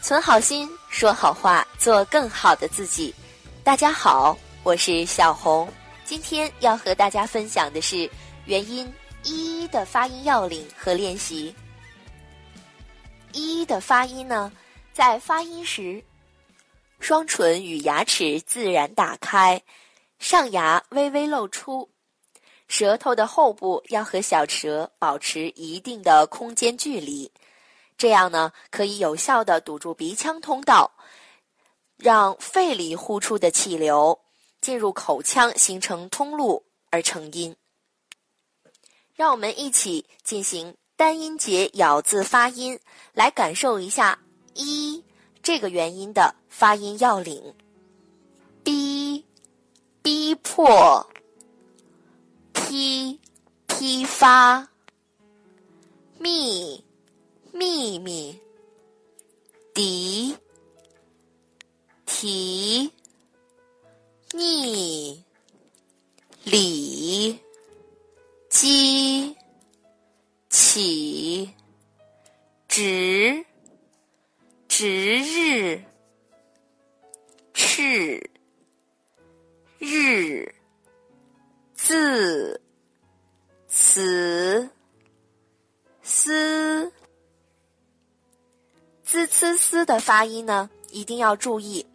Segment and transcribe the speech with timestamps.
[0.00, 3.12] 存好心，说好话，做更好的自己。
[3.64, 5.68] 大家好，我是小红，
[6.04, 8.08] 今天要和大家分享的是
[8.46, 8.90] 元音
[9.24, 11.54] 一的发音要领和练习。
[13.32, 14.50] 一的发音呢，
[14.92, 16.02] 在发音时，
[17.00, 19.60] 双唇与牙齿自然打开，
[20.20, 21.90] 上牙微微露出，
[22.68, 27.30] 舌头的后部要和小舌保持一定的空间距离。
[27.98, 30.92] 这样呢，可以有效的堵住鼻腔通道，
[31.96, 34.18] 让肺里呼出的气流
[34.60, 37.56] 进入口腔，形成通路而成音。
[39.16, 42.78] 让我们一起进行单音节咬字发音，
[43.12, 44.16] 来感受一下
[44.54, 45.04] “一”
[45.42, 47.52] 这个元音的发音要领：
[48.62, 49.26] 逼、
[50.02, 51.04] 逼迫、
[52.52, 53.18] 批、
[53.66, 54.68] 批发、
[56.18, 56.84] 密。
[57.98, 58.40] 秘密，
[59.74, 60.36] 敌，
[62.06, 62.92] 提，
[64.32, 65.22] 逆，
[66.44, 67.38] 里，
[68.48, 69.36] 击，
[70.48, 71.50] 起，
[72.68, 73.44] 直，
[74.68, 75.82] 值日，
[77.54, 78.30] 赤，
[79.78, 80.54] 日，
[81.74, 82.60] 字，
[83.66, 84.70] 词，
[89.30, 91.86] 滋呲丝的发音呢，一定要注意。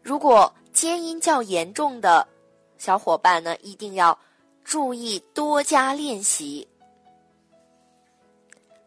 [0.00, 2.26] 如果尖音较严重的
[2.78, 4.16] 小伙伴呢，一定要
[4.64, 6.66] 注意多加练习。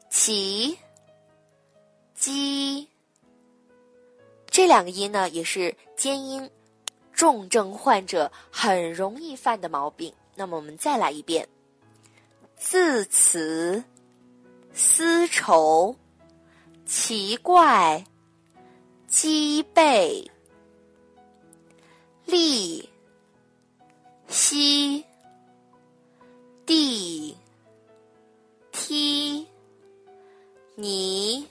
[0.10, 0.78] 起、
[2.16, 2.88] 鸡
[4.48, 6.50] 这两个音呢，也是尖音
[7.12, 10.14] 重症患者很容易犯的毛病。
[10.34, 11.48] 那么我们再来一遍：
[12.56, 13.84] 字词、
[14.74, 15.96] 丝绸。
[16.86, 18.04] 奇怪，
[19.08, 20.30] 鸡背，
[22.26, 22.90] 立，
[24.28, 25.04] 西，
[26.66, 27.36] 地，
[28.72, 29.48] 梯，
[30.76, 31.48] 泥，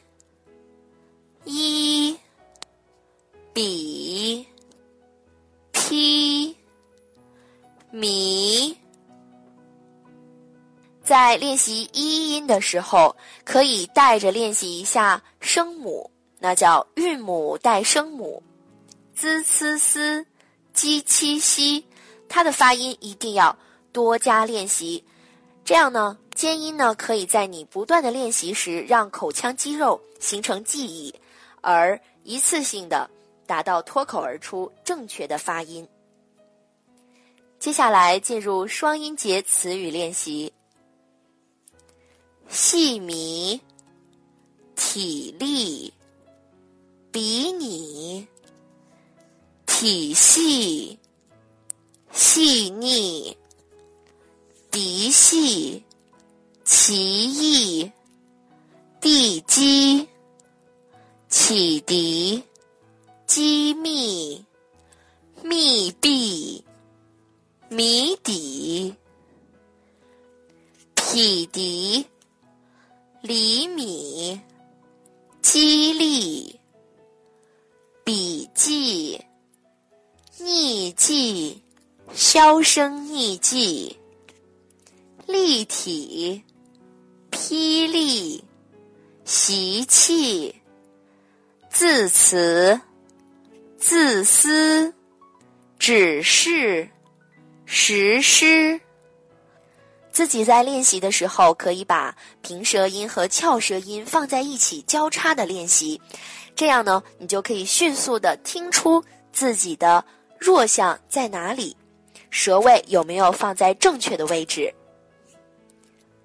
[11.13, 13.15] 在练习一音的时候，
[13.45, 18.43] 可以带着练习一下声母，那叫韵母带声母
[19.15, 20.27] ，z c s
[20.73, 21.85] j q x，
[22.31, 23.55] 它的发音一定要
[23.93, 25.05] 多加练习。
[25.67, 31.15] 这样呢，尖音呢可以在你不断的练习时，让口腔肌肉形成记忆，
[31.61, 33.07] 而一次性的
[33.47, 35.87] 达到脱口而出正确的发音。
[37.59, 40.51] 接下来进入双音节词语练习。
[42.55, 43.59] 细迷、
[44.77, 45.91] 体力、
[47.11, 48.29] 比拟、
[49.65, 50.99] 体系、
[52.13, 53.35] 细腻、
[54.71, 55.83] 嫡系、
[56.63, 57.91] 奇异、
[59.01, 60.07] 地基、
[61.31, 62.45] 启迪、
[63.25, 64.45] 机密、
[65.43, 66.63] 密闭、
[67.71, 68.95] 谜底、
[70.95, 72.12] 匹敌。
[73.23, 74.41] 厘米，
[75.41, 76.59] 激励，
[78.03, 79.21] 笔记，
[80.41, 81.63] 匿迹，
[82.13, 83.97] 销声匿迹，
[85.29, 86.43] 立体，
[87.31, 88.43] 霹雳，
[89.25, 90.53] 习气，
[91.71, 92.81] 字词，
[93.79, 94.93] 自私，
[95.79, 96.91] 指示，
[97.67, 98.81] 实施。
[100.13, 105.99] 自己在练习的时候，可以把平舌音和翘舌音放在一起交叉的练习，
[106.55, 109.03] 这样呢，你就可以迅速的听出
[109.33, 110.05] 自己的
[110.39, 111.75] 弱项在哪里，
[112.29, 114.73] 舌位有没有放在正确的位置。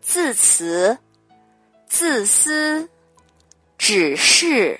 [0.01, 0.97] 字词、
[1.87, 2.89] 自私、
[3.77, 4.77] 指示、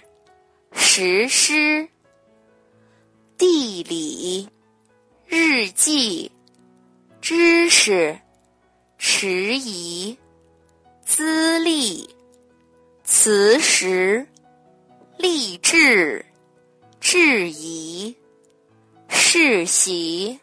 [0.73, 1.87] 实施、
[3.37, 4.49] 地理、
[5.25, 6.29] 日记、
[7.21, 8.17] 知识。
[8.97, 10.17] 迟疑、
[11.05, 12.09] 资历、
[13.03, 14.27] 磁石、
[15.17, 16.25] 励志、
[16.99, 18.15] 质疑、
[19.07, 20.39] 世袭。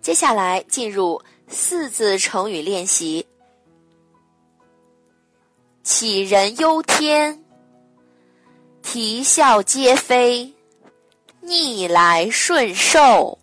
[0.00, 3.26] 接下来进入四字成语练习：
[5.84, 7.44] 杞人忧天、
[8.82, 10.52] 啼笑皆非、
[11.42, 13.38] 逆来顺受。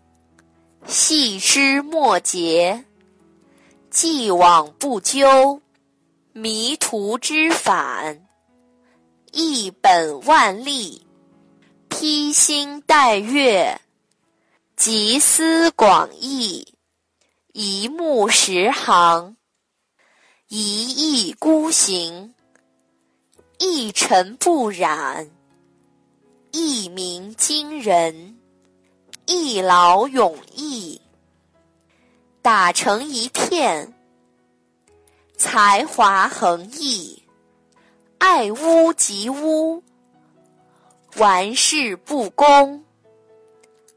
[0.87, 2.83] 细枝末节，
[3.89, 5.61] 既往不咎，
[6.33, 8.27] 迷途知返，
[9.31, 11.05] 一本万利，
[11.87, 13.79] 披星戴月，
[14.75, 16.67] 集思广益，
[17.53, 19.37] 一目十行，
[20.47, 22.33] 一意孤行，
[23.59, 25.29] 一尘不染，
[26.51, 28.40] 一鸣惊人，
[29.33, 30.99] 一劳永逸，
[32.41, 33.93] 打成一片，
[35.37, 37.23] 才华横溢。
[38.17, 39.81] 爱屋及乌，
[41.15, 42.83] 玩世不恭，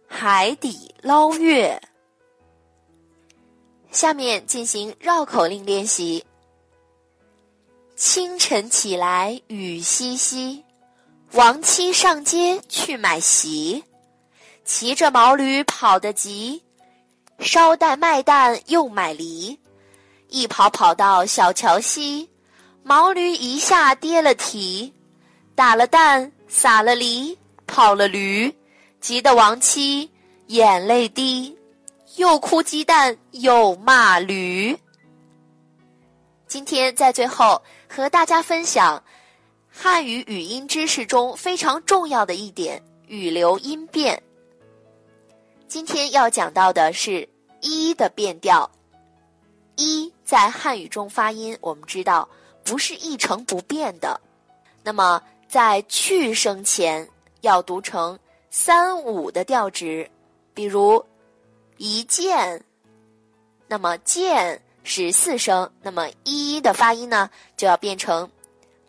[0.06, 1.82] 海底捞月。
[3.90, 6.25] 下面进行绕口令练习。
[7.96, 10.62] 清晨起来雨淅淅，
[11.32, 13.82] 王妻上街去买席，
[14.64, 16.62] 骑着毛驴跑得急，
[17.38, 19.58] 捎带卖蛋又买梨，
[20.28, 22.28] 一跑跑到小桥西。
[22.82, 24.93] 毛驴一下跌了蹄，
[25.55, 28.55] 打了蛋，撒了梨，跑了驴，
[29.00, 30.11] 急得王妻
[30.49, 31.56] 眼泪滴，
[32.16, 34.76] 又哭鸡蛋又骂驴。
[36.46, 39.02] 今天在最后和大家分享
[39.70, 44.22] 汉语语音知识中非常重要的一点——语流音变。
[45.75, 47.29] 今天要讲到的是
[47.61, 48.71] “一”的变调
[49.75, 52.29] ，“一”在汉语中发音，我们知道。
[52.62, 54.21] 不是一成不变的，
[54.85, 57.06] 那么在去声前
[57.41, 58.17] 要读成
[58.50, 60.09] 三五的调值，
[60.55, 61.05] 比如
[61.76, 62.62] 一见，
[63.67, 68.31] 那么见是四声，那么一的发音呢就要变成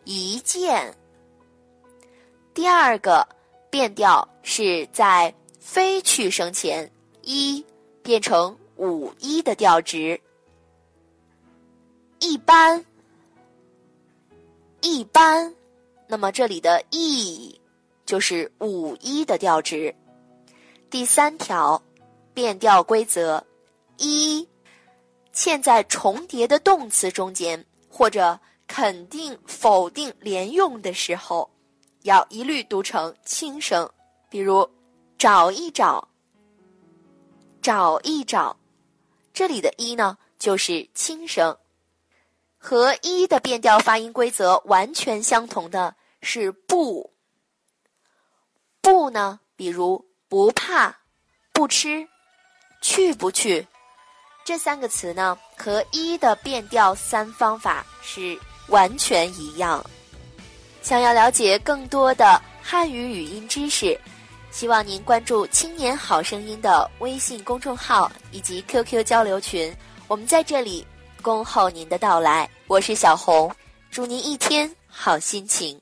[0.04, 0.94] 一见。
[2.54, 3.26] 第二个
[3.70, 5.34] 变调是在
[5.66, 6.88] 非去声前
[7.22, 7.62] 一
[8.00, 10.18] 变成五一的调值，
[12.20, 12.82] 一般。
[14.80, 15.52] 一般，
[16.06, 17.60] 那么这里的“一”
[18.06, 19.92] 就是五一的调值。
[20.88, 21.82] 第三条
[22.32, 23.44] 变调规则：
[23.96, 24.46] 一，
[25.34, 31.50] 嵌在重叠的动词中间或者肯定、否定连用的时候，
[32.02, 33.90] 要一律读成轻声。
[34.30, 34.68] 比如
[35.18, 36.08] “找一找
[37.62, 38.56] ”，“找一找”，
[39.32, 41.56] 这里的一呢就是轻声。
[42.58, 47.12] 和一的变调发音规则完全相同的是不。
[48.80, 50.96] 不呢，比如不怕、
[51.52, 52.08] 不吃、
[52.80, 53.66] 去不去，
[54.44, 59.84] 这三个词呢，和一的变调三方法是完全一样。
[60.82, 64.00] 想要了解更多的汉语语音知识，
[64.56, 69.70] 希望您关注“青年好声音”的微信公众号以及 QQ 交流群，
[70.08, 70.82] 我们在这里
[71.20, 72.48] 恭候您的到来。
[72.66, 73.54] 我是小红，
[73.90, 75.78] 祝您一天好心情。